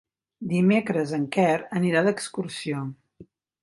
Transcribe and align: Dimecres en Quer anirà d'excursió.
Dimecres 0.53 1.13
en 1.19 1.29
Quer 1.37 1.47
anirà 1.83 2.05
d'excursió. 2.11 2.85